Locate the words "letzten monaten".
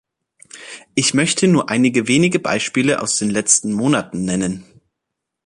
3.29-4.25